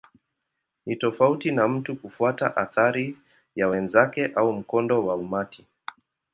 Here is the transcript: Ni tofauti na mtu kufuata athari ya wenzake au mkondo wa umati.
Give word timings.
Ni 0.85 0.95
tofauti 0.95 1.51
na 1.51 1.67
mtu 1.67 1.95
kufuata 1.95 2.57
athari 2.57 3.17
ya 3.55 3.67
wenzake 3.67 4.25
au 4.35 4.53
mkondo 4.53 5.05
wa 5.05 5.15
umati. 5.15 5.65